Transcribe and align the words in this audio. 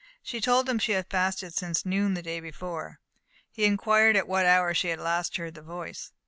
She 0.23 0.41
told 0.41 0.67
him 0.67 0.79
she 0.79 0.93
had 0.93 1.11
fasted 1.11 1.53
since 1.53 1.85
noon 1.85 2.15
the 2.15 2.23
day 2.23 2.39
before. 2.39 2.99
He 3.51 3.65
inquired 3.65 4.15
at 4.15 4.27
what 4.27 4.47
hour 4.47 4.73
she 4.73 4.87
had 4.87 4.99
last 4.99 5.37
heard 5.37 5.53
the 5.53 5.61
voice. 5.61 6.11